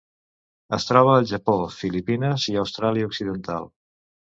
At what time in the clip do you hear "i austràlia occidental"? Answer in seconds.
2.55-3.75